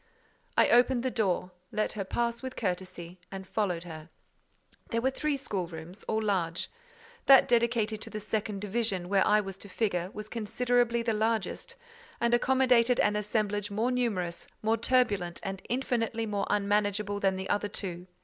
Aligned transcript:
I 0.57 0.67
opened 0.71 1.03
the 1.03 1.11
door, 1.11 1.51
let 1.71 1.93
her 1.93 2.03
pass 2.03 2.41
with 2.41 2.55
courtesy, 2.55 3.19
and 3.31 3.45
followed 3.45 3.83
her. 3.83 4.09
There 4.89 4.99
were 4.99 5.11
three 5.11 5.37
schoolrooms, 5.37 6.01
all 6.07 6.23
large. 6.23 6.71
That 7.27 7.47
dedicated 7.47 8.01
to 8.01 8.09
the 8.09 8.19
second 8.19 8.61
division, 8.61 9.09
where 9.09 9.23
I 9.27 9.41
was 9.41 9.59
to 9.59 9.69
figure, 9.69 10.09
was 10.11 10.27
considerably 10.27 11.03
the 11.03 11.13
largest, 11.13 11.75
and 12.19 12.33
accommodated 12.33 12.99
an 12.99 13.15
assemblage 13.15 13.69
more 13.69 13.91
numerous, 13.91 14.47
more 14.63 14.75
turbulent, 14.77 15.39
and 15.43 15.61
infinitely 15.69 16.25
more 16.25 16.47
unmanageable 16.49 17.19
than 17.19 17.35
the 17.35 17.47
other 17.47 17.69
two. 17.69 18.07